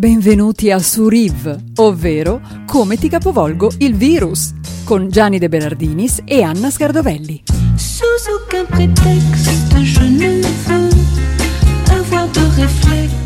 [0.00, 6.70] Benvenuti a Suriv, ovvero Come ti capovolgo il virus, con Gianni De Bernardinis e Anna
[6.70, 7.42] Scardovelli.
[7.76, 9.52] Sous aucun prétexte,
[9.82, 10.88] je ne veux
[11.90, 13.19] avoir de réflexe.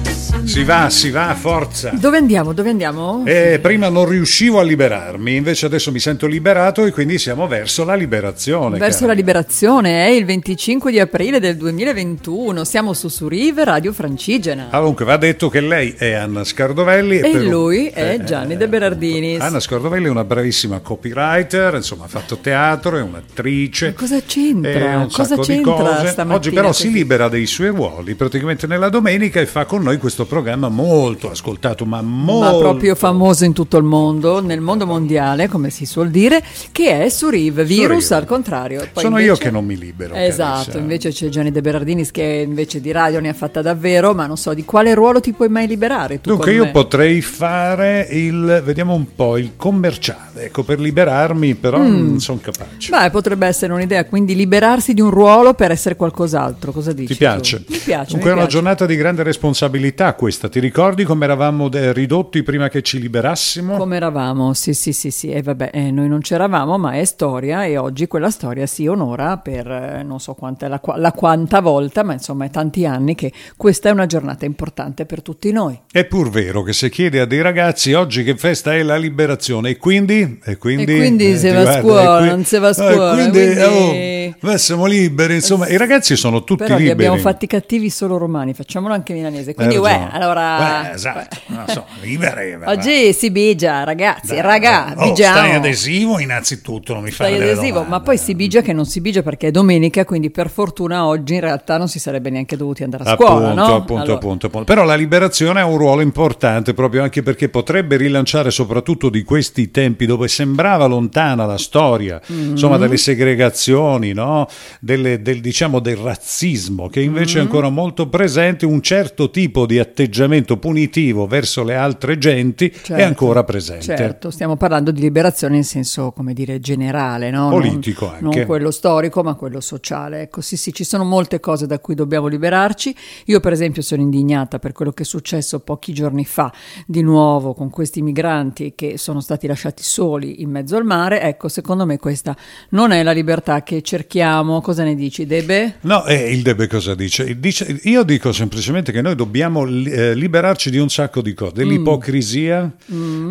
[0.55, 1.91] Si va, si va, forza.
[1.95, 2.53] Dove andiamo?
[2.53, 3.25] Dove andiamo?
[3.27, 7.85] Eh, prima non riuscivo a liberarmi, invece adesso mi sento liberato e quindi siamo verso
[7.85, 8.79] la liberazione.
[8.79, 9.09] Verso cara.
[9.09, 12.63] la liberazione, è il 25 di aprile del 2021.
[12.63, 14.69] Siamo su Suriv, Radio Francigena.
[14.71, 18.53] Ah, Comunque va detto che lei è Anna Scardovelli E per- lui è eh, Gianni
[18.53, 19.41] eh, De Berardinis.
[19.41, 23.87] Anna Scardovelli è una bravissima copywriter, insomma ha fatto teatro, è un'attrice.
[23.87, 24.93] Ma cosa c'entra?
[24.93, 29.47] eh, un Cosa c'entra Oggi però si libera dei suoi ruoli praticamente nella domenica e
[29.47, 32.53] fa con noi questo programma molto ascoltato, ma molto...
[32.57, 37.03] Ma proprio famoso in tutto il mondo, nel mondo mondiale, come si suol dire, che
[37.05, 38.19] è Suriv, virus Suriv.
[38.23, 38.79] al contrario.
[38.93, 40.15] Poi Sono invece- io che non mi libero.
[40.15, 40.79] Esatto, carissima.
[40.83, 44.37] invece c'è Gianni De Berardinis che invece di radio ne ha fatta davvero, ma non
[44.37, 46.71] so di quale ruolo ti puoi mai liberare tu Dunque io me?
[46.71, 52.07] potrei fare il, vediamo un po', il commerciale, ecco, per liberarmi, però Mm.
[52.09, 52.91] non sono capace.
[52.91, 56.73] Beh, potrebbe essere un'idea, quindi liberarsi di un ruolo per essere qualcos'altro.
[56.73, 57.13] Cosa dici?
[57.13, 57.65] Ti piace?
[57.65, 57.73] tu?
[57.73, 58.11] Mi piace.
[58.13, 58.49] Dunque mi è una piace.
[58.51, 60.34] giornata di grande responsabilità questa.
[60.39, 63.77] Ti ricordi come eravamo de- ridotti prima che ci liberassimo?
[63.77, 64.53] Come eravamo?
[64.55, 65.31] Sì, sì, sì, sì.
[65.31, 69.39] E vabbè, eh, noi non c'eravamo, ma è storia e oggi quella storia si onora
[69.39, 73.33] per eh, non so quanta la, la quanta volta, ma insomma è tanti anni che
[73.57, 75.81] questa è una giornata importante per tutti noi.
[75.91, 79.71] È pur vero che se chiede a dei ragazzi oggi che festa è la liberazione
[79.71, 80.39] e quindi...
[80.45, 82.89] E quindi, E quindi se ti va a scuola, qui- non si va a no,
[82.89, 86.85] e scuola, quindi, quindi- oh, beh, siamo liberi, insomma, i ragazzi sono tutti Però li
[86.85, 87.07] liberi.
[87.07, 89.55] abbiamo fatti cattivi solo romani, facciamolo anche milanese.
[89.55, 90.24] Quindi, uè, ragione.
[90.25, 90.91] Allora...
[90.91, 92.73] Eh, esatto, non so, liberi, va, va.
[92.73, 95.37] Oggi si bigia, ragazzi, Dai, raga, oh, bigiamo.
[95.37, 97.89] stai adesivo innanzitutto, non mi fai adesivo, domande.
[97.91, 101.35] ma poi si bigia che non si bigia perché è domenica, quindi per fortuna oggi
[101.35, 103.75] in realtà non si sarebbe neanche dovuti andare a scuola, appunto, no?
[103.75, 104.65] appunto, Allora, appunto, appunto.
[104.67, 109.71] Però la liberazione ha un ruolo importante proprio anche perché potrebbe rilanciare soprattutto di questi
[109.71, 112.51] tempi dove sembrava lontana la storia, Mm-hmm.
[112.51, 114.49] insomma, delle segregazioni, no?
[114.81, 117.39] Delle- del, diciamo, del razzismo, che invece Mm-hmm.
[117.39, 122.73] è ancora molto presente, un certo tipo di atteggiamento punitivo verso le altre genti è
[122.83, 123.85] Certo, ancora presente.
[123.97, 127.49] Certo, stiamo parlando di liberazione in senso, come dire, generale, no?
[127.51, 128.47] Non- Politico non, anche.
[128.47, 130.23] quello storico, ma quello sociale.
[130.23, 132.95] Ecco, sì, sì, ci sono molte cose da cui dobbiamo liberarci.
[133.27, 136.53] Io, per esempio, sono indignata per quello che è successo pochi giorni fa,
[136.87, 141.21] di nuovo con questi migranti che sono stati lasciati soli in mezzo al mare.
[141.23, 142.37] Ecco, secondo me questa
[142.71, 144.61] non è la libertà che cerchiamo.
[144.61, 145.77] Cosa ne dici, Debe?
[145.83, 147.39] No, eh, il Debe cosa dice?
[147.39, 151.53] Dice- Io dico semplicemente che noi dobbiamo li- eh, liberarci di un sacco di cose,
[151.55, 152.69] dell'ipocrisia,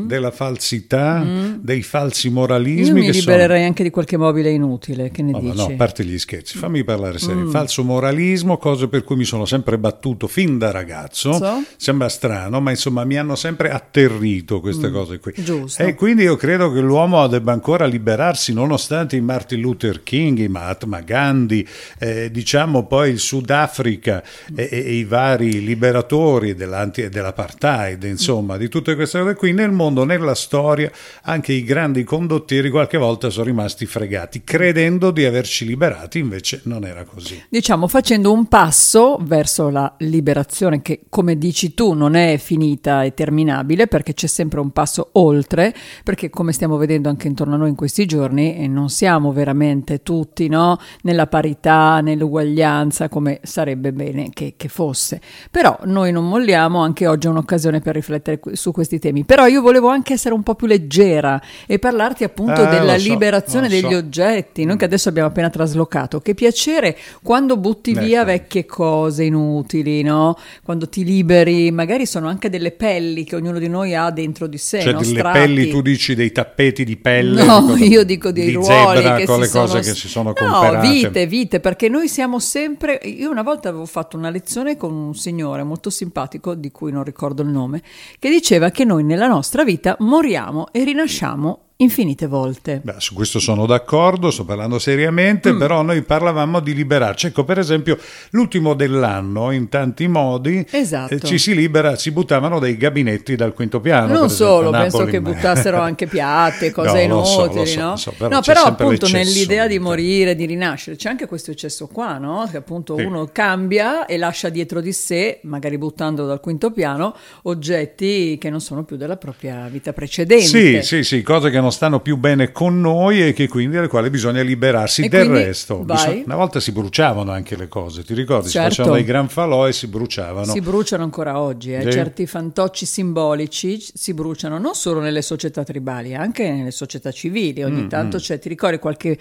[0.06, 1.25] della falsità,
[1.59, 5.12] dei falsi Io moralismi mi che libererei anche di qualche mobile inutile.
[5.12, 5.52] Che ne sono...
[5.52, 5.56] dici?
[5.56, 7.50] No, a parte gli scherzi, fammi parlare serio.
[7.50, 11.34] Falso moralismo, cose per cui mi sono sempre battuto fin da ragazzo.
[11.34, 11.63] So.
[11.78, 15.34] Sembra strano, ma insomma mi hanno sempre atterrito queste cose qui.
[15.36, 15.81] Giusto.
[15.81, 20.47] E quindi io credo che l'uomo debba ancora liberarsi, nonostante i Martin Luther King, i
[20.47, 21.68] Mahatma Gandhi,
[22.00, 24.24] eh, diciamo poi il Sudafrica
[24.56, 29.93] e, e- e i vari liberatori dell'apartheid, insomma, di tutte queste cose qui, nel mondo,
[30.04, 30.92] nella storia,
[31.24, 36.86] anche i grandi condottieri qualche volta sono rimasti fregati, credendo di averci liberati, invece non
[36.86, 37.44] era così.
[37.50, 43.14] diciamo facendo un passo verso la liberazione che come dici tu non è finita e
[43.14, 45.74] terminabile perché c'è sempre un passo oltre
[46.04, 50.02] perché come stiamo vedendo anche intorno a noi in questi giorni eh, non siamo veramente
[50.02, 50.80] tutti no?
[51.04, 55.22] nella parità nell'uguaglianza come sarebbe bene che, che fosse
[55.52, 59.62] però noi non molliamo anche oggi è un'occasione per riflettere su questi temi però io
[59.62, 63.75] volevo anche essere un po' più leggera e parlarti appunto Eh, della so, liberazione lo
[63.75, 63.81] so.
[63.81, 66.19] degli oggetti, noi che adesso abbiamo appena traslocato.
[66.21, 68.25] Che piacere quando butti via Ecco.
[68.25, 70.38] vecchie cose inutili, no?
[70.63, 74.57] Quando ti liberi, magari sono anche delle pelli che ognuno di noi ha dentro di
[74.57, 74.99] sé, Cioè no?
[74.99, 75.39] delle Strati.
[75.39, 77.44] pelli, tu dici dei tappeti di pelle?
[77.44, 79.65] No, cosa- io dico dei di ruoli zebra, che con si le sono...
[79.65, 80.88] cose che si sono No, comperate.
[80.88, 83.00] vite, vite, perché noi siamo sempre...
[83.03, 87.03] Io una volta avevo fatto una lezione con un signore molto simpatico, di cui non
[87.03, 87.81] ricordo il nome,
[88.19, 92.81] che diceva che noi nella nostra vita moriamo e rinasciamo infinite volte.
[92.83, 95.57] Beh, su questo sono d'accordo, sto parlando seriamente, Mm.
[95.59, 97.27] però noi parlavamo di liberarci.
[97.27, 97.97] Ecco, per esempio,
[98.31, 101.13] l'ultimo dell'anno, in tanti modi, Esatto.
[101.13, 104.07] eh, ci si libera, si buttavano dei gabinetti dal quinto piano.
[104.07, 107.80] Non esempio, solo, a penso Napoli, che buttassero anche piatti, cose No, so, inutili, so,
[107.80, 107.89] no?
[107.91, 111.51] lo so, però no, però appunto l'eccesso nell'idea di morire, di rinascere, c'è anche questo
[111.51, 112.47] eccesso qua, no?
[112.50, 113.03] Che appunto Sì.
[113.03, 117.13] uno cambia e lascia dietro di sé, magari buttando dal quinto piano,
[117.44, 120.45] oggetti che non sono più della propria vita precedente.
[120.45, 123.88] Sì, sì, sì, cose che non stanno più bene con noi e che quindi alle
[123.90, 125.84] quali bisogna liberarsi E del quindi resto.
[125.84, 125.98] vai.
[125.98, 128.48] Bisogna- una volta si bruciavano anche le cose, ti ricordi?
[128.50, 128.70] Certo.
[128.70, 130.52] Si facevano dei gran falò e si bruciavano.
[130.52, 131.81] Si bruciano ancora oggi, eh.
[131.84, 131.92] Sì.
[131.92, 137.62] certi fantocci simbolici si bruciano non solo nelle società tribali, anche nelle società civili.
[137.62, 139.18] Mm, Ogni tanto c'è, ti ricordi qualche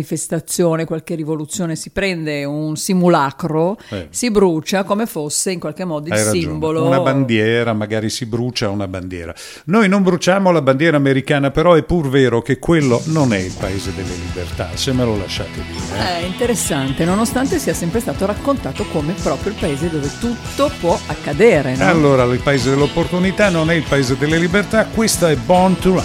[0.00, 4.06] manifestazione, qualche rivoluzione, si prende un simulacro, Eh.
[4.10, 6.40] si brucia come fosse in qualche modo il Hai ragione.
[6.40, 6.84] simbolo.
[6.86, 9.34] Una bandiera, magari si brucia una bandiera.
[9.64, 13.54] Noi non bruciamo la bandiera americana, però è pur vero che quello non è il
[13.58, 15.98] paese delle libertà, se me lo lasciate dire.
[15.98, 16.22] eh.
[16.22, 21.76] È interessante, nonostante sia sempre stato raccontato come proprio il paese dove tutto può accadere.
[21.76, 21.88] no?
[21.88, 26.04] Allora, il paese dell'opportunità non è il paese delle libertà, questa è Born to Run.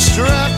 [0.00, 0.49] Strap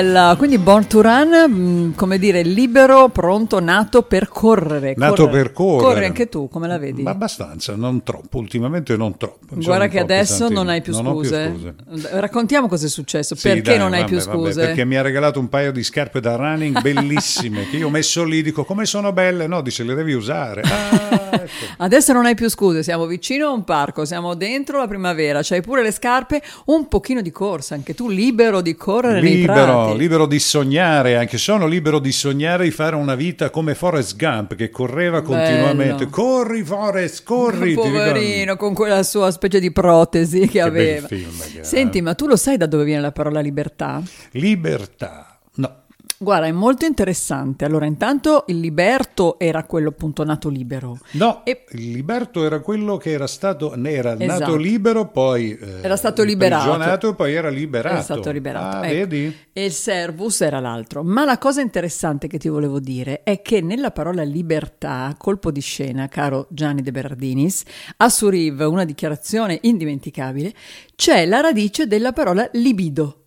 [0.00, 4.94] Bella, quindi Born to Run, mh, come dire, libero, pronto, nato per correre.
[4.96, 5.82] Nato per correre.
[5.92, 7.02] Corri anche tu, come la vedi?
[7.02, 9.46] Ma abbastanza, non troppo, ultimamente non troppo.
[9.50, 10.62] Sono Guarda che adesso pesantino.
[10.62, 11.52] non hai più Non ho scuse.
[11.52, 12.08] scuse.
[12.18, 13.34] Raccontiamo cosa è successo.
[13.34, 14.60] Sì, perché dai, non hai vabbè, più vabbè, scuse?
[14.60, 18.24] perché mi ha regalato un paio di scarpe da running bellissime che io ho messo
[18.24, 20.62] lì, dico come sono belle, no, dice le devi usare.
[20.62, 21.48] Ah, ecco.
[21.76, 25.60] Adesso non hai più scuse, siamo vicino a un parco, siamo dentro la primavera, c'hai
[25.60, 30.38] pure le scarpe, un pochino di corsa, anche tu libero di correre libero, libero di
[30.38, 35.22] sognare, anche sono libero di sognare di fare una vita come Forrest Gump che correva
[35.22, 36.06] continuamente.
[36.08, 37.74] Corri Forrest, corri!
[37.74, 41.06] Poverino, con quella sua specie di protesi che, aveva.
[41.06, 41.64] bel film che.
[41.64, 44.02] Senti, ma tu lo sai da dove viene la parola libertà?
[44.32, 45.38] Libertà.
[45.54, 45.82] No,
[46.22, 47.64] Guarda, è molto interessante.
[47.64, 50.98] Allora, intanto il liberto era quello appunto nato libero.
[51.12, 54.38] No, E- il liberto era quello che era stato era Esatto.
[54.40, 57.08] nato libero, poi eh, Era stato liberato.
[57.08, 57.94] e poi era liberato.
[57.94, 58.76] Era stato liberato.
[58.76, 58.94] Ah, ecco.
[58.96, 59.34] vedi?
[59.50, 61.02] E il servus era l'altro.
[61.02, 65.62] Ma la cosa interessante che ti volevo dire è che nella parola libertà, colpo di
[65.62, 67.62] scena, caro Gianni De Berardinis,
[67.96, 70.52] a Suriv, una dichiarazione indimenticabile,
[70.96, 73.19] c'è la radice della parola libido.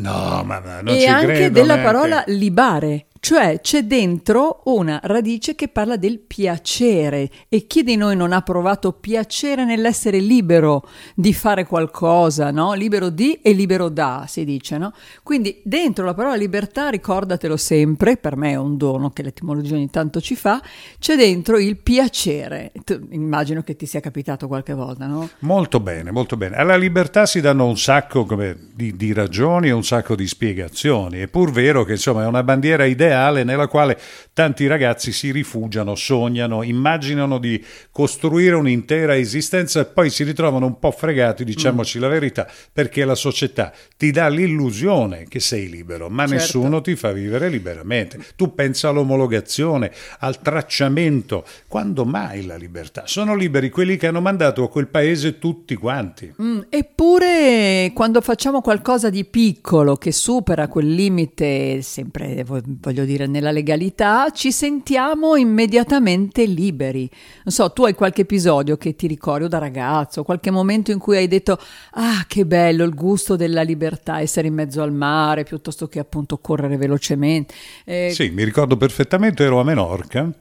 [0.00, 1.92] No, ma ma non e ci anche credo della neanche.
[1.92, 8.16] parola libare, cioè c'è dentro una radice che parla del piacere e chi di noi
[8.16, 12.74] non ha provato piacere nell'essere libero di fare qualcosa, no?
[12.74, 14.92] Libero di e libero da, si dice, no?
[15.22, 19.90] Quindi dentro la parola libertà, ricordatelo sempre, per me è un dono che l'etimologia ogni
[19.90, 20.62] tanto ci fa,
[20.98, 22.72] c'è dentro il piacere.
[22.84, 25.28] Tu- immagino che ti sia capitato qualche volta, no?
[25.40, 26.56] Molto bene, molto bene.
[26.56, 31.18] Alla libertà si danno un sacco come, di, di ragioni e un sacco di spiegazioni.
[31.18, 33.98] È pur vero che insomma è una bandiera identica ideale nella quale
[34.32, 40.78] tanti ragazzi si rifugiano, sognano, immaginano di costruire un'intera esistenza e poi si ritrovano un
[40.78, 46.26] po' fregati, diciamoci la verità, perché la società ti dà l'illusione che sei libero, ma
[46.26, 46.34] Certo.
[46.42, 48.20] nessuno ti fa vivere liberamente.
[48.36, 51.44] Tu pensa all'omologazione, al tracciamento.
[51.66, 53.04] Quando mai la libertà?
[53.06, 56.32] Sono liberi quelli che hanno mandato a quel paese tutti quanti.
[56.40, 62.60] Mm, eppure quando facciamo qualcosa di piccolo che supera quel limite, sempre vo-
[62.98, 67.08] voglio dire nella legalità, ci sentiamo immediatamente liberi.
[67.44, 71.16] Non so, tu hai qualche episodio che ti ricordi da ragazzo, qualche momento in cui
[71.16, 71.58] hai detto
[71.92, 76.38] ah che bello il gusto della libertà, essere in mezzo al mare piuttosto che appunto
[76.38, 77.54] correre velocemente.
[77.84, 80.32] Eh, Sì, mi ricordo perfettamente, ero a Menorca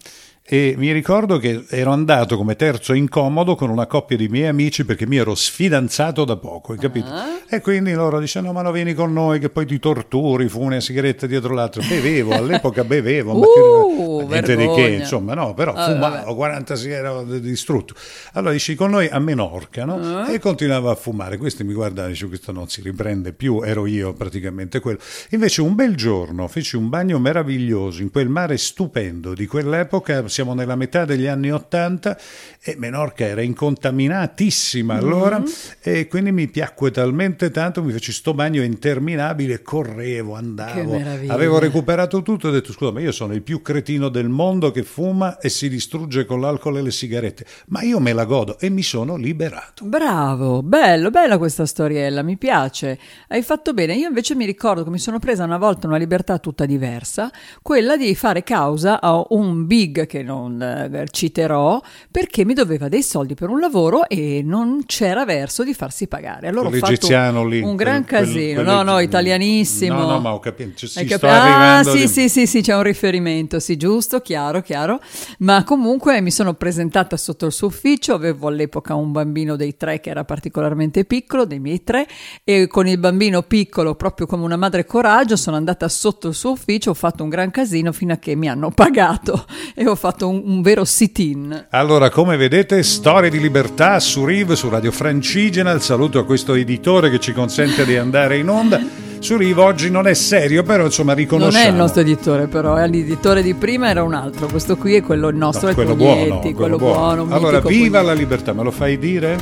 [0.49, 4.85] e mi ricordo che ero andato come terzo incomodo con una coppia di miei amici
[4.85, 7.09] perché mi ero sfidanzato da poco, hai capito?
[7.09, 7.25] Ah.
[7.49, 10.79] E quindi loro dicevano, ma no, vieni con noi che poi ti torturi, fu una
[10.79, 11.81] sigaretta dietro l'altro.
[11.85, 16.35] Bevevo, all'epoca bevevo, ma, Uh, niente di che, insomma, no, però Ah, fumavo, vabbè.
[16.35, 17.93] 40 sigarette distrutto.
[18.33, 19.95] Allora dici con noi a Menorca, no?
[19.95, 20.31] Ah.
[20.31, 21.37] E continuavo a fumare.
[21.37, 24.99] Questi mi guardavano e dicevo, questo non si riprende più, ero io praticamente quello.
[25.31, 30.53] Invece un bel giorno feci un bagno meraviglioso in quel mare stupendo di quell'epoca, siamo
[30.53, 32.15] nella metà degli anni Ottanta
[32.62, 35.41] e Menorca era incontaminatissima allora
[35.82, 42.22] e quindi mi piacque talmente tanto, mi feci sto bagno interminabile, correvo, andavo, avevo recuperato
[42.22, 45.39] tutto e ho detto scusa ma io sono il più cretino del mondo che fuma
[45.39, 48.84] e si distrugge con l'alcol e le sigarette, ma io me la godo e mi
[48.84, 49.86] sono liberato.
[49.86, 53.00] Bravo, bello, bella questa storiella, mi piace.
[53.27, 53.96] Hai fatto bene.
[53.96, 57.32] Io invece mi ricordo che mi sono presa una volta una libertà tutta diversa,
[57.63, 61.81] quella di fare causa a un big che non eh, citerò,
[62.12, 66.48] perché mi doveva dei soldi per un lavoro e non c'era verso di farsi pagare.
[66.50, 68.62] Allora ho fatto lì, un gran quel- casino.
[68.62, 70.00] quel- no, no, italianissimo.
[70.00, 72.46] No, no, ma ho capito, ci- ci capi- sto ah, arrivando sì, di- sì, sì,
[72.46, 75.00] sì, c'è un riferimento, sì, giusto, chiaro, chiaro.
[75.39, 80.00] Ma comunque mi sono presentata sotto il suo ufficio, avevo all'epoca un bambino dei tre
[80.00, 82.05] che era particolarmente piccolo, dei miei tre,
[82.43, 86.51] e con il bambino piccolo, proprio come una madre coraggio, sono andata sotto il suo
[86.51, 90.16] ufficio, ho fatto un gran casino fino a che mi hanno pagato e ho fatto
[90.25, 91.67] un, un vero sit-in.
[91.69, 95.71] Allora, come vedete, storie di libertà su Riv, su Radio Francigena.
[95.71, 98.79] Il saluto a questo editore che ci consente di andare in onda.
[99.19, 101.65] Su Riv oggi non è serio, però insomma Non riconosciamo.
[101.65, 104.47] è il nostro editore, però, eh, l'editore di prima era un altro.
[104.47, 107.21] Questo qui è quello il nostro, No, è quello Pugnetti, buono, quello buono.
[107.29, 108.05] Allora, mitico viva Pugnetti.
[108.05, 109.38] la libertà, me lo fai dire?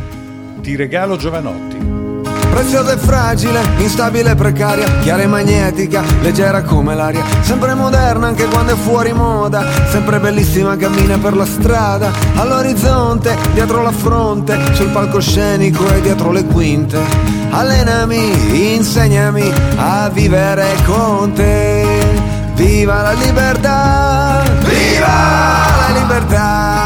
[0.61, 1.94] Ti regalo Giovanotti.
[2.55, 8.45] Preziosa e fragile, instabile e precaria, chiara e magnetica, leggera come l'aria, sempre moderna anche
[8.45, 14.87] quando è fuori moda, sempre bellissima cammina per la strada, all'orizzonte, dietro la fronte, sul
[14.87, 16.97] palcoscenico e dietro le quinte.
[17.49, 21.85] Allenami, insegnami a vivere con te.
[22.53, 24.43] Viva la libertà!
[24.61, 25.07] Viva
[25.77, 26.83] la libertà!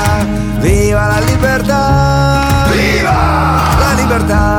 [0.58, 2.68] Viva la libertà!
[2.72, 4.59] Viva la libertà!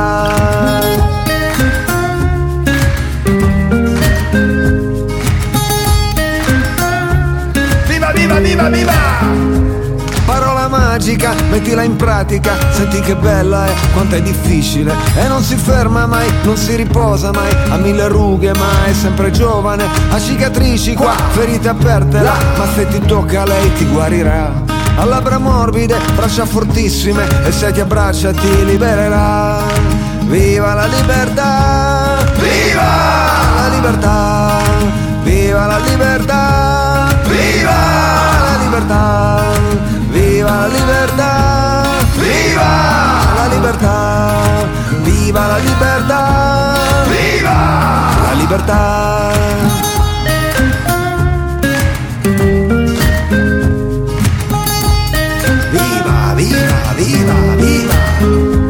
[11.01, 16.05] Magica, mettila in pratica, senti che bella è, quanto è difficile e non si ferma
[16.05, 21.15] mai, non si riposa mai, ha mille rughe ma è sempre giovane, ha cicatrici qua,
[21.31, 24.51] ferite aperte là, ma se ti tocca lei ti guarirà.
[24.97, 29.57] Ha labbra morbide, braccia fortissime e se ti abbraccia ti libererà.
[30.25, 32.17] Viva la libertà!
[32.35, 32.83] Viva
[33.55, 34.59] la libertà!
[35.23, 37.07] Viva la libertà!
[37.23, 39.30] Viva la libertà!
[40.61, 41.31] La libertà!
[42.17, 42.67] Viva
[43.35, 43.95] la libertà!
[45.01, 46.21] Viva la libertà!
[47.09, 47.57] Viva
[48.21, 48.81] la libertà!
[55.71, 58.60] Viva, viva, viva, viva!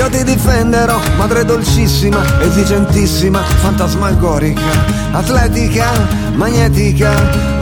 [0.00, 4.62] Io ti difenderò, madre dolcissima, esigentissima, fantasmagorica,
[5.12, 5.90] atletica,
[6.32, 7.12] magnetica,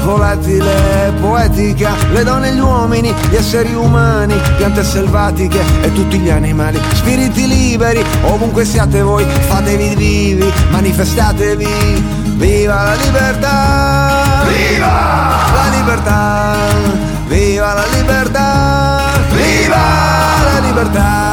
[0.04, 6.30] volatile, poetica, le donne e gli uomini, gli esseri umani, piante selvatiche e tutti gli
[6.30, 11.66] animali, spiriti liberi, ovunque siate voi, fatevi vivi, manifestatevi,
[12.36, 14.44] viva la libertà!
[14.46, 16.56] Viva la libertà!
[17.26, 19.10] Viva la libertà!
[19.28, 19.76] Viva
[20.52, 21.27] la libertà!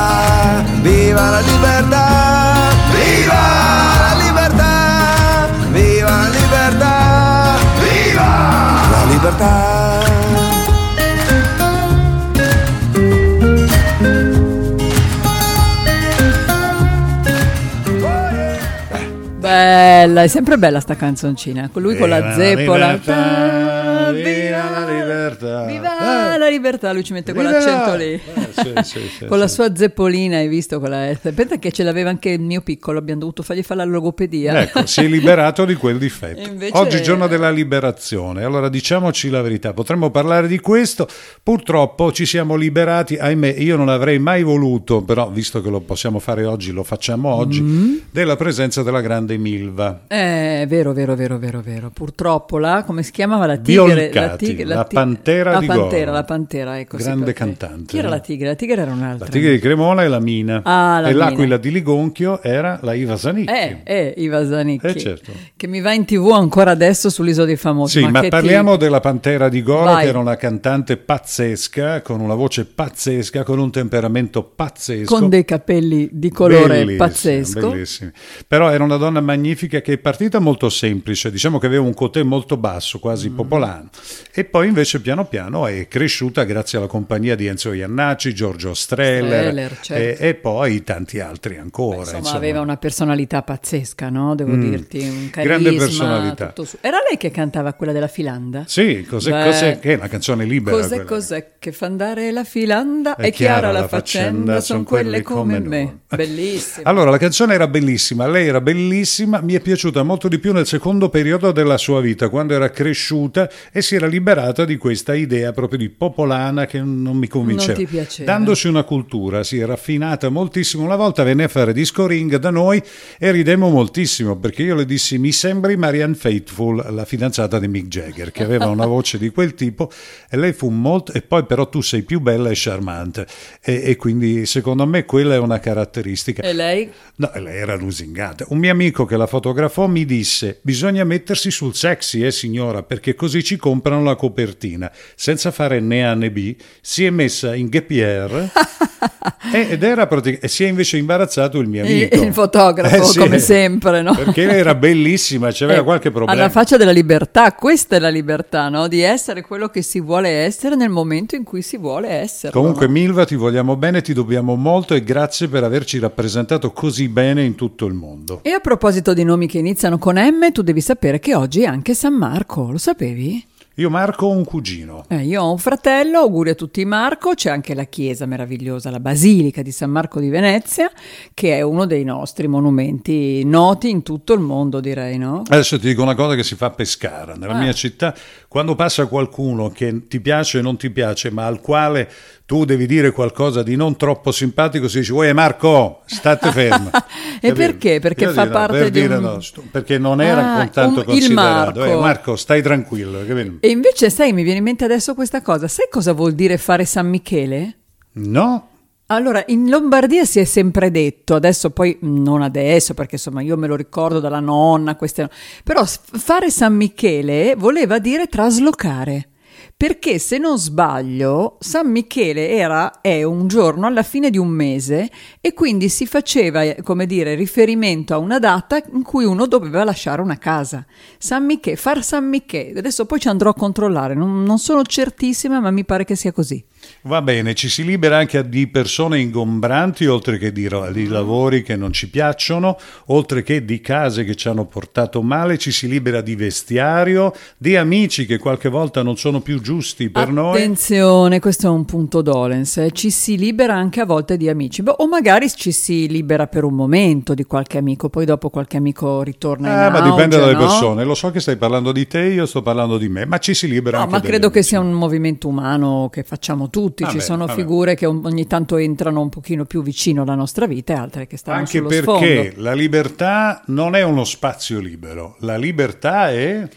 [20.16, 21.70] Bella, è sempre bella sta canzoncina.
[21.72, 22.92] Con lui con la Viva zeppola.
[22.94, 25.66] libertà, viva la libertà.
[25.66, 26.38] Viva Eh.
[26.38, 27.44] la libertà, lui ci mette Viva!
[27.50, 28.14] quell'accento lì.
[28.14, 31.32] Eh, sì, sì, sì, con la sua zeppolina, hai visto quella S.
[31.34, 34.62] Pensa che ce l'aveva anche il mio piccolo, abbiamo dovuto fargli fare la logopedia.
[34.62, 36.48] Ecco, si è liberato di quel difetto.
[36.50, 41.08] Invece- Oggi è giorno della liberazione, allora diciamoci la verità, potremmo parlare di questo,
[41.44, 46.20] purtroppo ci siamo liberati, ahimè io non avrei mai voluto, però visto che lo possiamo
[46.20, 47.96] fare oggi, lo facciamo oggi, Mm.
[48.12, 50.02] della presenza della grande Milva.
[50.08, 51.90] Eh, vero, vero, vero, vero, vero.
[51.94, 54.10] Purtroppo la, come si chiamava la tigre?
[54.10, 56.12] Biolcati, la ti- pantera la di pantera, Goro.
[56.12, 56.98] la pantera, ecco.
[56.98, 57.86] Grande cantante.
[57.86, 58.48] Chi era la tigre?
[58.48, 59.26] La tigre era un'altra.
[59.26, 60.62] La tigre di Cremona e la Mina.
[60.64, 61.26] Ah, la e Mina.
[61.30, 63.52] l'aquila di Ligonchio era la Iva Zanicchi.
[63.52, 64.86] Eh, eh, Iva Zanicchi.
[64.88, 65.32] Eh, certo.
[65.56, 68.00] Che mi va in tv ancora adesso sull'isola dei famosi.
[68.02, 70.04] Sì, ma, che parliamo ti- della Pantera di Goro, Vai.
[70.04, 75.14] che era una cantante pazzesca, con una voce pazzesca, con un temperamento pazzesco.
[75.18, 77.70] Con dei capelli di colore Bellissimi, pazzesco.
[77.70, 78.12] bellissimi.
[78.48, 82.24] Però era una donna magnifica che è partita molto semplice, diciamo che aveva un cotè
[82.24, 83.36] molto basso, quasi Mm.
[83.36, 83.90] popolano,
[84.34, 89.42] e poi invece piano piano è cresciuta grazie alla compagnia di Enzo Iannacci, Giorgio Streller,
[89.42, 90.24] Streller, certo.
[90.24, 92.00] e, e poi tanti altri ancora.
[92.00, 92.38] Insomma, insomma.
[92.38, 94.36] aveva una personalità pazzesca, no?
[94.36, 95.44] Devo dirti, un carisma.
[95.44, 96.54] Grande personalità.
[96.64, 98.64] su- Era lei che cantava quella della filanda?
[98.68, 100.78] Sì, cos'è, Beh, cos'è che è una canzone libera?
[100.78, 103.16] Cos'è, cos'è che fa andare la filanda?
[103.16, 105.84] È È, chiara, la faccenda, sono son quelle come come me.
[105.84, 106.00] noi.
[106.16, 106.88] Bellissimo.
[106.88, 110.66] Allora, la canzone era bellissima, lei era bellissima, mi è piaciuta molto di più nel
[110.66, 115.52] secondo periodo della sua vita, quando era cresciuta e si era liberata di questa idea
[115.52, 117.74] proprio di popolana che non mi convinceva.
[117.74, 118.32] Non ti piaceva.
[118.32, 120.84] Dandosi una cultura, si è raffinata moltissimo.
[120.84, 122.82] Una volta venne a fare disco ring da noi
[123.18, 127.88] e ridemmo moltissimo perché io le dissi mi sembri Marianne Faithful, la fidanzata di Mick
[127.88, 129.92] Jagger, che aveva una voce di quel tipo
[130.30, 131.14] e lei fu molto...
[131.14, 133.26] e poi però tu sei più bella e charmante
[133.62, 136.42] e, e quindi secondo me quella è una caratteristica.
[136.42, 136.92] E lei?
[137.16, 138.46] No, lei era lusingata.
[138.50, 143.16] Un mio amico che la fotografò mi disse: Bisogna mettersi sul sexy, eh signora, perché
[143.16, 144.92] così ci comprano la copertina.
[145.16, 147.70] Senza fare né A né B, si è messa in
[149.54, 152.24] e- ed era pratic- e si è invece imbarazzato il mio Il- amico.
[152.24, 154.14] il fotografo, come sempre, no?
[154.14, 156.32] Perché era bellissima, c'aveva Eh, qualche problema.
[156.40, 158.88] Alla faccia della libertà, questa è la libertà, no?
[158.88, 162.52] Di essere quello che si vuole essere nel momento in cui si vuole essere.
[162.52, 167.44] Comunque, Milva, ti vogliamo bene, ti dobbiamo molto e grazie per averci rappresentato così bene
[167.44, 168.40] in tutto il mondo.
[168.44, 171.66] E a proposito di nomi che iniziano con M, tu devi sapere che oggi è
[171.66, 173.46] anche San Marco, lo sapevi?
[173.78, 175.04] Io Marco ho un cugino.
[175.10, 179.02] Eh, io ho un fratello, auguri a tutti Marco, c'è anche la chiesa meravigliosa, la
[179.02, 180.90] Basilica di San Marco di Venezia,
[181.34, 185.42] che è uno dei nostri monumenti noti in tutto il mondo, direi, no?
[185.46, 187.34] Adesso ti dico una cosa che si fa a Pescara.
[187.36, 187.60] Nella Ah.
[187.60, 188.16] mia città,
[188.56, 192.10] quando passa qualcuno che ti piace o non ti piace, ma al quale
[192.46, 196.90] tu devi dire qualcosa di non troppo simpatico, si dice, uè Marco, state fermo.
[197.42, 198.00] E perché?
[198.00, 199.40] Perché Io fa parte per di dire un- no,
[199.72, 201.80] perché non era Ah, tanto un- considerato.
[201.82, 201.84] Marco.
[201.98, 203.26] Eh, Marco, stai tranquillo.
[203.28, 203.58] capito?
[203.60, 206.86] E invece, sai, mi viene in mente adesso questa cosa, sai cosa vuol dire fare
[206.86, 207.76] San Michele?
[208.14, 208.70] No?
[209.08, 213.68] Allora, in Lombardia si è sempre detto, adesso poi non adesso, perché insomma io me
[213.68, 215.30] lo ricordo dalla nonna, queste,
[215.64, 219.30] però fare San Michele voleva dire traslocare.
[219.78, 225.10] Perché se non sbaglio, San Michele era, è un giorno alla fine di un mese
[225.40, 229.84] e quindi si faceva, eh, come dire, riferimento a una data in cui uno doveva
[229.84, 230.86] lasciare una casa.
[231.20, 235.60] San Michele, far San Michele, adesso poi ci andrò a controllare, non, non sono certissima,
[235.60, 236.64] ma mi pare che sia così.
[237.04, 241.76] Va bene, ci si libera anche di persone ingombranti, oltre che di, di lavori che
[241.76, 246.22] non ci piacciono, oltre che di case che ci hanno portato male, ci si libera
[246.22, 250.58] di vestiario, di amici che qualche volta non sono più giusti per noi.
[250.58, 252.78] Attenzione, questo è un punto dolens.
[252.78, 252.92] eh.
[252.92, 256.64] Ci si libera anche a volte di amici, Beh, o magari ci si libera per
[256.64, 260.54] un momento di qualche amico, poi dopo qualche amico ritorna in ma auge, dipende dalle
[260.54, 260.60] no?
[260.60, 261.04] persone.
[261.04, 263.68] Lo so che stai parlando di te, io sto parlando di me, ma ci si
[263.68, 266.75] libera No, anche ma credo che sia un movimento umano che facciamo tutti.
[267.06, 270.36] Va Ci bene, sono va figure che ogni tanto entrano un pochino più vicino alla
[270.36, 272.62] nostra vita e altre che stanno Anche sullo perché sfondo.
[272.62, 276.68] la libertà non è uno spazio libero, la libertà è...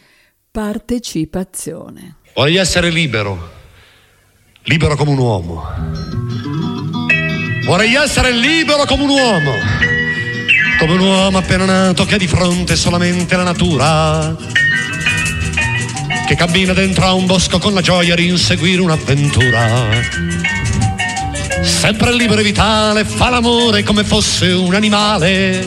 [0.51, 2.17] Partecipazione.
[2.35, 3.51] Vorrei essere libero,
[4.65, 5.65] libero come un uomo.
[7.65, 9.53] Vorrei essere libero come un uomo,
[10.79, 14.35] come un uomo appena nato che ha di fronte solamente la natura,
[16.29, 19.87] che cammina dentro a un bosco con la gioia di inseguire un'avventura.
[21.63, 25.67] Sempre libero e vitale, fa l'amore come fosse un animale,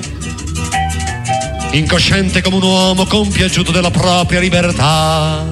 [1.72, 5.44] incosciente come un uomo compiaciuto della propria libertà.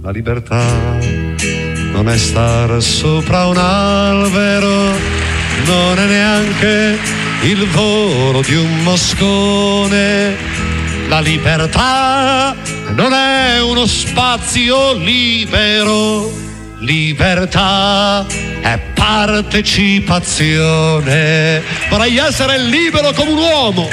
[0.00, 0.96] La libertà
[1.92, 4.96] non è star sopra un albero,
[5.66, 6.98] non è neanche
[7.42, 10.57] il volo di un moscone.
[11.08, 12.54] La libertà
[12.90, 16.30] non è uno spazio libero,
[16.80, 18.26] libertà
[18.60, 21.62] è partecipazione.
[21.88, 23.88] Vorrei essere libero come un uomo,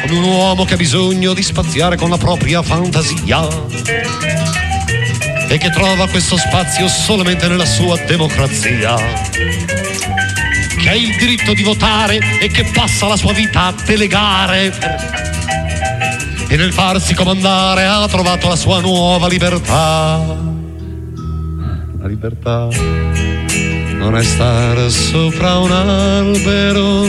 [0.00, 3.46] come un uomo che ha bisogno di spaziare con la propria fantasia
[5.48, 8.94] e che trova questo spazio solamente nella sua democrazia.
[10.78, 15.31] Che ha il diritto di votare e che passa la sua vita a delegare.
[16.52, 20.20] E nel farsi comandare ha trovato la sua nuova libertà.
[21.98, 22.68] La libertà
[23.96, 27.08] non è stare sopra un albero,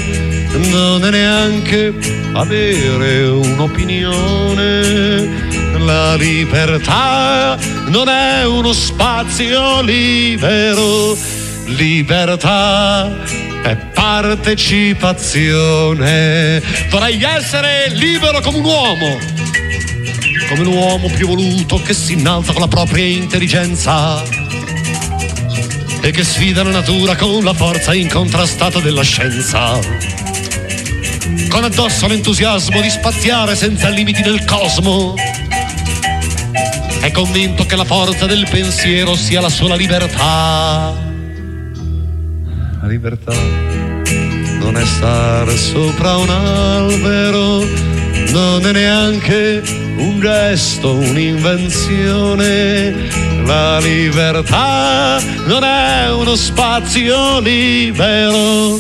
[0.72, 1.94] non è neanche
[2.32, 5.52] avere un'opinione.
[5.80, 11.18] La libertà non è uno spazio libero,
[11.66, 13.12] libertà
[13.64, 16.62] è partecipazione.
[16.90, 19.18] Vorrei essere libero come un uomo,
[20.50, 24.22] come l'uomo più voluto che si innalza con la propria intelligenza
[26.02, 29.80] e che sfida la natura con la forza incontrastata della scienza.
[31.50, 35.14] Con addosso l'entusiasmo di spaziare senza limiti nel cosmo.
[37.00, 41.03] È convinto che la forza del pensiero sia la sola libertà.
[42.84, 43.32] La libertà
[44.60, 47.64] non è stare sopra un albero,
[48.34, 49.64] non è neanche
[49.96, 52.94] un gesto, un'invenzione.
[53.46, 58.78] La libertà non è uno spazio libero.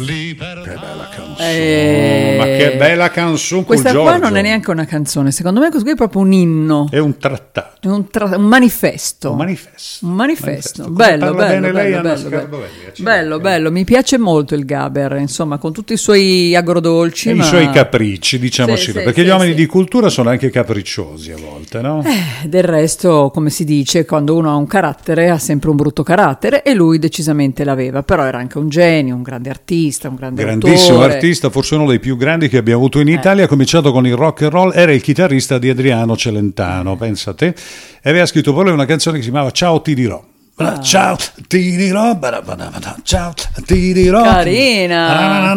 [0.00, 1.06] Libertà.
[1.38, 4.24] Eh, Ma che bella canzone Questa qua Giorgio.
[4.24, 8.08] non è neanche una canzone, secondo me è proprio un inno, È un trattato, un,
[8.08, 9.30] tra- un manifesto.
[9.32, 10.06] un manifesto.
[10.06, 11.72] Un manifesto, Come bello, bello, bello,
[12.02, 16.54] bello, Scardovelli, bello, bello, bello, mi piace molto il Gaber, insomma, con tutti i suoi
[16.54, 17.30] agrodolci.
[17.30, 20.30] E ma- i suoi capricci, diciamoci, Sì, sì, perché sì, gli uomini di cultura sono
[20.30, 22.02] anche capricciosi a volte, no?
[22.04, 26.02] Eh, Del resto, come si dice, quando uno ha un carattere ha sempre un brutto
[26.02, 30.42] carattere e lui decisamente l'aveva, però era anche un genio, un grande artista, un grande
[30.42, 31.14] Grandissimo autore.
[31.14, 34.14] artista, forse uno dei più grandi che abbiamo avuto in Italia, ha cominciato con il
[34.14, 37.54] rock and roll, era il chitarrista di Adriano Celentano, pensa a te,
[38.02, 40.22] e aveva scritto poi una canzone che si chiamava Ciao ti dirò.
[40.58, 40.80] Ah.
[40.80, 43.34] Ciao, tirirò, barabana, ciao,
[43.66, 44.22] tirirò.
[44.22, 45.52] Carina.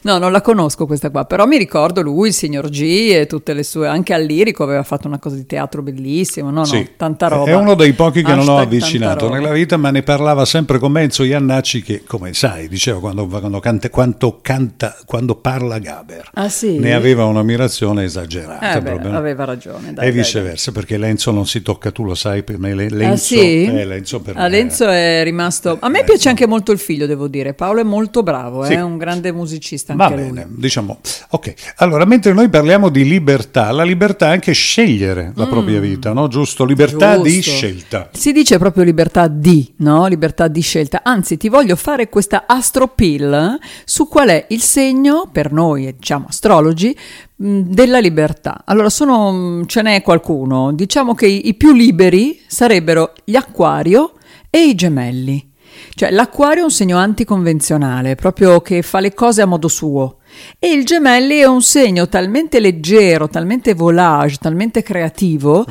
[0.00, 3.52] no, non la conosco questa qua, però mi ricordo lui, il signor G e tutte
[3.52, 6.92] le sue, anche al lirico aveva fatto una cosa di teatro bellissimo, no, sì.
[6.96, 7.50] tanta roba.
[7.50, 10.78] È uno dei pochi che Hashtag non ho avvicinato nella vita, ma ne parlava sempre
[10.78, 15.78] con me Enzo Iannacci che, come sai, diceva quando, quando, canta, quando, canta, quando parla
[15.78, 16.30] Gaber.
[16.32, 16.78] Ah, sì?
[16.78, 18.76] Ne aveva un'ammirazione esagerata.
[18.76, 19.92] Eh, beh, aveva ragione.
[19.92, 20.80] Dai, e viceversa, dai.
[20.80, 23.64] perché Lenzo non si tocca, tu lo sai, per me Lenzo Lenzo, ah, sì?
[23.64, 25.76] eh, Lenzo Ah, Lenzo è rimasto.
[25.80, 27.54] A me Eh, piace anche molto il figlio, devo dire.
[27.54, 28.72] Paolo è molto bravo, Sì.
[28.74, 30.54] è un grande musicista Va anche bene, lui.
[30.60, 30.98] diciamo,
[31.30, 31.54] ok.
[31.76, 36.28] Allora, mentre noi parliamo di libertà, la libertà è anche scegliere la propria vita, no?
[36.28, 36.64] Giusto?
[36.64, 37.40] Libertà di Mm.
[37.40, 37.50] Giusto.
[37.50, 38.08] scelta.
[38.12, 40.06] Si dice proprio libertà di, no?
[40.06, 41.00] Libertà di scelta.
[41.04, 46.96] Anzi, ti voglio fare questa astropill su qual è il segno, per noi, diciamo, astrologi,
[47.36, 48.62] della libertà.
[48.64, 50.72] Allora, sono, mh, ce n'è qualcuno.
[50.72, 54.14] Diciamo che i, i più liberi sarebbero gli acquario
[54.50, 55.52] e i gemelli.
[55.94, 60.18] Cioè, l'acquario è un segno anticonvenzionale, proprio che fa le cose a modo suo.
[60.58, 65.64] E il gemelli è un segno talmente leggero, talmente volage, talmente creativo,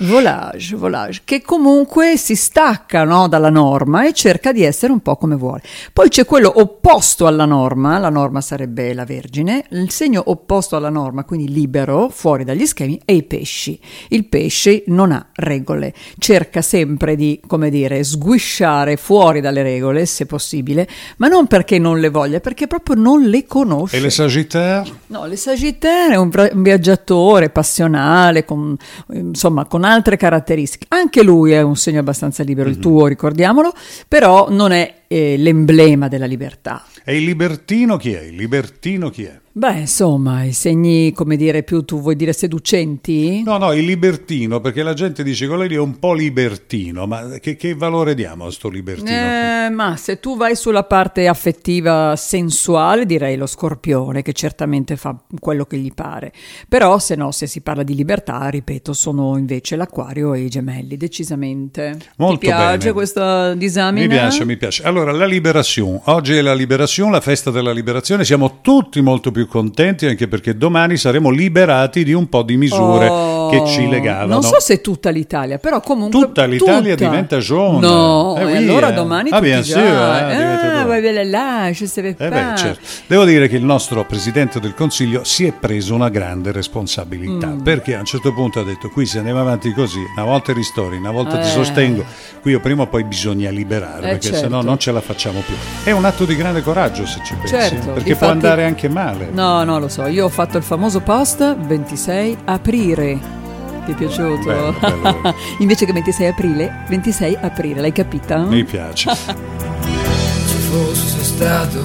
[0.00, 5.16] volage, volage, che comunque si stacca no, dalla norma e cerca di essere un po'
[5.16, 5.62] come vuole.
[5.92, 10.90] Poi c'è quello opposto alla norma, la norma sarebbe la Vergine, il segno opposto alla
[10.90, 13.78] norma, quindi libero, fuori dagli schemi, è i pesci.
[14.08, 20.26] Il pesce non ha regole, cerca sempre di, come dire, sguisciare fuori dalle regole, se
[20.26, 23.99] possibile, ma non perché non le voglia, perché proprio non le conosce.
[24.00, 24.90] E le Sagittaire?
[25.08, 28.74] No, le Sagittaire è un, viaggiatore passionale, con,
[29.12, 30.86] insomma, con altre caratteristiche.
[30.88, 33.74] Anche lui è un segno abbastanza libero, il tuo, ricordiamolo,
[34.08, 36.84] però non è eh, l'emblema della libertà.
[37.04, 38.20] E il libertino chi è?
[38.20, 39.40] Il libertino chi è?
[39.52, 43.42] Beh, insomma, i segni, come dire, più tu vuoi dire seducenti?
[43.42, 47.38] No, no, il libertino, perché la gente dice che lei è un po' libertino, ma
[47.40, 49.10] che, che valore diamo a sto libertino?
[49.10, 55.20] Eh, ma se tu vai sulla parte affettiva sensuale, direi lo scorpione, che certamente fa
[55.40, 56.32] quello che gli pare.
[56.68, 60.96] Però, se no, se si parla di libertà, ripeto, sono invece l'acquario e i gemelli,
[60.96, 61.98] decisamente.
[62.18, 62.92] Molto Ti piace bene.
[62.92, 64.06] questa disamina?
[64.06, 64.84] Mi piace, mi piace.
[64.84, 65.98] Allora, Allora, la Liberazione.
[66.04, 68.22] Oggi è la Liberazione, la festa della liberazione.
[68.22, 73.08] Siamo tutti molto più contenti anche perché domani saremo liberati di un po' di misure
[73.08, 74.32] Oh, che ci legavano.
[74.34, 77.08] Non so se tutta l'Italia, però comunque Tutta l'Italia tutta.
[77.08, 77.80] diventa jaune.
[77.80, 78.92] No, Eh e oui, allora eh.
[78.92, 82.80] domani Ah, bien sûr, eh, ah, là, je savais Eh beh, certo.
[83.06, 87.60] Devo dire che il nostro Presidente del Consiglio si è preso una grande responsabilità Mm.
[87.62, 90.96] perché a un certo punto ha detto qui se andiamo avanti così, una volta ristori,
[90.98, 91.50] una volta ti Eh.
[91.50, 92.04] sostengo,
[92.42, 94.38] qui o prima o poi bisogna liberare Eh, perché certo.
[94.40, 95.54] sennò non ce la facciamo più.
[95.84, 98.88] È un atto di grande coraggio se ci pensi, Certo, perché difatti- può andare anche
[98.88, 99.28] male.
[99.32, 100.06] No, no, lo so.
[100.06, 103.38] Io ho fatto il famoso post 26 aprile.
[103.86, 104.44] Ti è piaciuto?
[104.44, 105.34] Bello, bello, bello.
[105.58, 108.38] Invece che 26 aprile, 26 aprile, l'hai capita?
[108.38, 109.10] Mi piace.
[109.14, 111.78] ci fosse stato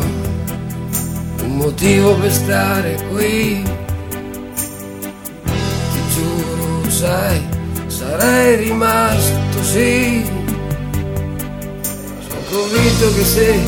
[1.44, 3.64] un motivo per stare qui.
[5.44, 7.42] Ti giuro, sai,
[7.88, 10.44] sarei rimasto sì.
[12.50, 13.60] Convinto che se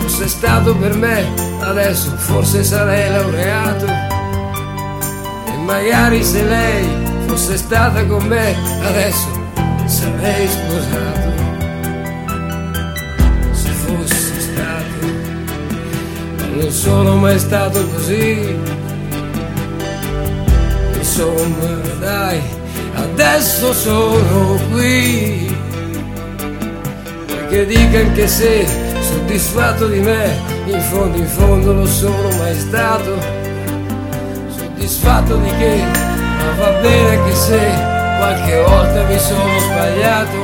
[0.00, 3.86] fosse stato per me, adesso forse sarei laureato.
[5.46, 6.86] E magari se lei
[7.26, 9.28] fosse stata con me, adesso
[9.86, 11.32] sarei sposato
[13.52, 15.06] se fosse stato,
[16.38, 18.56] ma non sono mai stato così.
[20.96, 22.40] Insomma, dai,
[22.94, 25.53] adesso sono qui.
[27.54, 28.66] Perché dica anche se
[29.00, 33.16] soddisfatto di me, in fondo in fondo lo sono mai stato.
[34.48, 37.60] Soddisfatto di che, ma va bene anche se
[38.18, 40.36] qualche volta mi sono sbagliato.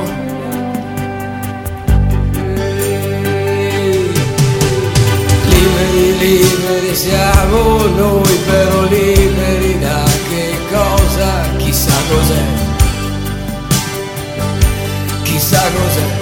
[5.49, 11.57] Liberi, liberi siamo noi, però liberi da che cosa?
[11.57, 12.41] Chissà cos'è.
[15.23, 16.20] Chissà cos'è.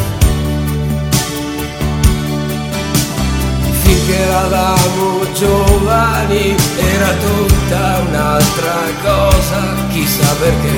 [4.09, 10.77] Finché eravamo giovani era tutta un'altra cosa, chissà perché.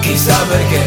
[0.00, 0.82] Chissà perché.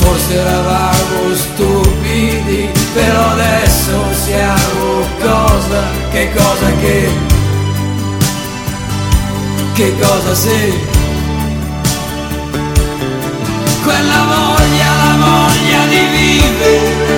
[0.00, 3.92] Forse eravamo stupidi, però adesso
[4.24, 7.08] siamo cosa, che cosa che,
[9.74, 10.98] che cosa se.
[13.82, 14.89] Quella voglia,
[15.90, 17.09] la voglia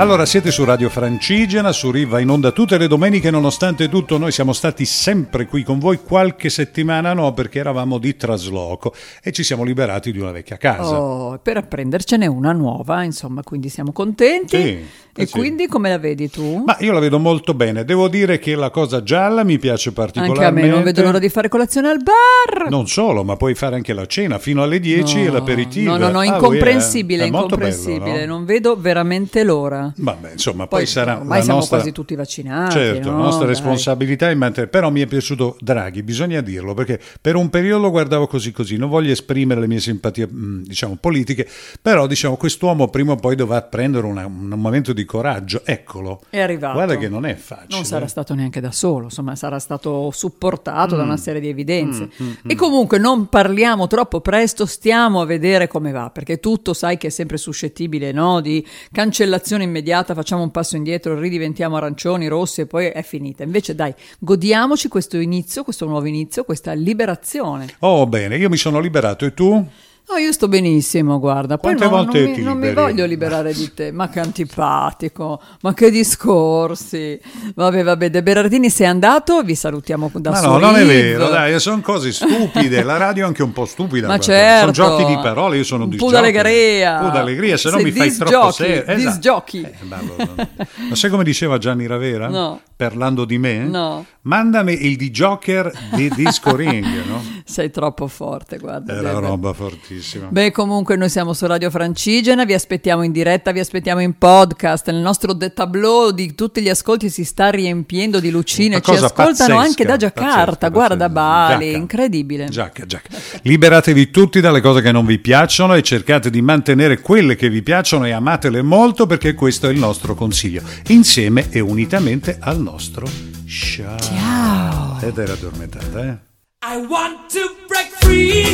[0.00, 4.32] Allora, siete su Radio Francigena, su Riva in onda tutte le domeniche, nonostante tutto noi
[4.32, 9.44] siamo stati sempre qui con voi, qualche settimana no, perché eravamo di trasloco e ci
[9.44, 10.98] siamo liberati di una vecchia casa.
[10.98, 14.56] Oh, per apprendercene una nuova, insomma, quindi siamo contenti.
[14.56, 14.86] Sì,
[15.20, 15.38] e eh sì.
[15.38, 16.62] quindi come la vedi tu?
[16.66, 20.00] Ma io la vedo molto bene, devo dire che la cosa gialla mi piace Anche
[20.00, 20.68] a particolarmente.
[20.68, 22.68] me non vedo l'ora di fare colazione al bar.
[22.70, 25.90] Non solo, ma puoi fare anche la cena fino alle 10 e No, l'aperitivo.
[25.92, 27.32] No, no, no, Ah, incomprensibile, oui, eh.
[27.32, 28.26] È molto bello, incomprensibile.
[28.26, 28.34] no?
[28.36, 29.92] Non vedo veramente l'ora.
[29.96, 31.76] Vabbè, insomma, Poi, poi, sarà ormai la siamo nostra...
[31.78, 32.72] quasi tutti vaccinati.
[32.72, 33.16] Certo, no?
[33.18, 33.54] la nostra Dai.
[33.54, 34.70] responsabilità è mantenere.
[34.70, 38.76] Però mi è piaciuto Draghi, bisogna dirlo, perché per un periodo lo guardavo così così.
[38.76, 41.46] Non voglio esprimere le mie simpatie, mh, diciamo, politiche,
[41.80, 45.62] però diciamo quest'uomo prima o poi dovrà prendere una- un momento di coraggio.
[45.64, 46.20] Eccolo.
[46.30, 46.74] È arrivato.
[46.74, 47.66] Guarda che non è facile.
[47.74, 50.98] Non sarà stato neanche da solo, insomma, sarà stato supportato Mm.
[50.98, 52.08] da una serie di evidenze.
[52.46, 57.08] e comunque non parliamo troppo presto, stiamo a vedere come va, perché tutto sai che
[57.08, 58.40] è sempre suscettibile no?
[58.40, 63.42] di cancellazione immediata, facciamo un passo indietro, ridiventiamo arancioni, rossi e poi è finita.
[63.42, 67.66] Invece dai, godiamoci questo inizio, questo nuovo inizio, questa liberazione.
[67.80, 69.66] Oh, bene, io mi sono liberato e tu?
[70.10, 71.56] No, io sto benissimo, guarda.
[71.56, 75.40] Poi Quante no, volte non, mi, non mi voglio liberare di te, ma che antipatico,
[75.60, 77.20] ma che discorsi.
[77.54, 81.60] Vabbè, vabbè, De Berardini sei andato, vi salutiamo da Ma no, non è vero, dai,
[81.60, 82.82] sono cose stupide.
[82.82, 84.08] La radio è anche un po' stupida.
[84.08, 84.72] Ma certo.
[84.74, 86.12] Sono giochi di parole, io sono disjockey.
[86.12, 86.98] d'allegria.
[86.98, 88.82] Un po' d'allegria, se no mi fai troppo serio.
[88.86, 88.94] Esatto.
[88.96, 89.62] disjockey.
[89.62, 90.48] Eh, bello, no.
[90.88, 92.28] Ma sai come diceva Gianni Ravera?
[92.28, 92.60] No.
[92.80, 93.58] Parlando di me?
[93.58, 94.06] No.
[94.22, 97.22] Mandami il di Joker di Disco Ring, no?
[97.44, 98.94] Sei troppo forte, guarda.
[98.94, 99.26] Era Debe.
[99.26, 100.28] roba fortissima.
[100.30, 104.90] Beh, comunque noi siamo su Radio Francigena, vi aspettiamo in diretta, vi aspettiamo in podcast,
[104.90, 109.26] nel nostro tableau di tutti gli ascolti si sta riempiendo di lucine, Una ci ascoltano
[109.26, 111.52] pazzesca, anche da Giacarta, pazzesca, guarda da pazzesca.
[111.52, 111.78] Bali, Giacca.
[111.78, 112.48] incredibile.
[112.48, 113.08] Giacca, giacca.
[113.42, 117.60] Liberatevi tutti dalle cose che non vi piacciono e cercate di mantenere quelle che vi
[117.60, 122.69] piacciono e amatele molto perché questo è il nostro consiglio, insieme e unitamente al nostro.
[122.70, 123.08] Nostro
[123.46, 123.98] ciao.
[123.98, 124.98] Ciao.
[125.00, 126.18] Ed era addormentata, eh?
[126.62, 128.44] I want to break free.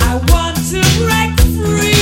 [0.00, 1.95] I want to break free.